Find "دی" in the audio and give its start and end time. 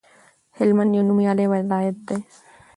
2.07-2.17